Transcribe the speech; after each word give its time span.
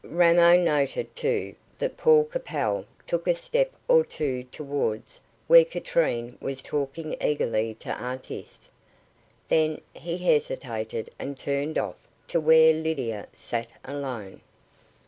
Ramo 0.03 0.57
noted, 0.57 1.15
too, 1.15 1.53
that 1.77 1.95
Paul 1.95 2.23
Capel 2.23 2.85
took 3.05 3.27
a 3.27 3.35
step 3.35 3.71
or 3.87 4.03
two 4.03 4.45
towards 4.45 5.19
where 5.45 5.63
Katrine 5.63 6.39
was 6.41 6.63
talking 6.63 7.15
eagerly 7.21 7.75
to 7.75 7.93
Artis. 8.03 8.67
Then 9.47 9.79
he 9.93 10.17
hesitated 10.17 11.11
and 11.19 11.37
turned 11.37 11.77
off 11.77 11.97
to 12.29 12.39
where 12.41 12.73
Lydia 12.73 13.27
sat 13.31 13.67
alone. 13.85 14.41